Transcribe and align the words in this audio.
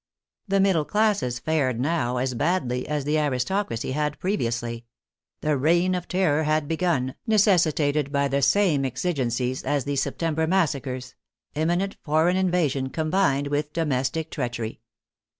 The 0.47 0.59
middle 0.59 0.83
classes 0.83 1.37
fared 1.37 1.79
now 1.79 2.17
as 2.17 2.33
badly 2.33 2.87
as 2.87 3.05
the 3.05 3.19
aristocracy 3.19 3.91
had 3.91 4.17
previously. 4.17 4.85
The 5.41 5.55
reign 5.55 5.93
of 5.93 6.07
terror 6.07 6.41
had 6.41 6.67
begun, 6.67 7.13
necessitated 7.27 8.11
by 8.11 8.27
the 8.27 8.41
same 8.41 8.83
exigencies 8.83 9.61
as 9.63 9.83
the 9.83 9.95
September 9.95 10.47
massacres— 10.47 11.13
imminent 11.53 11.97
foreign 12.01 12.35
invasion 12.35 12.89
combined 12.89 13.49
with 13.49 13.73
domestic 13.73 14.31
treachery. 14.31 14.81